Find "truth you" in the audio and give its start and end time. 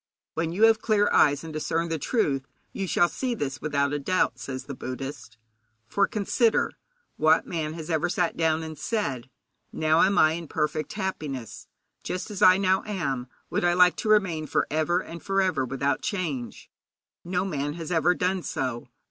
1.99-2.87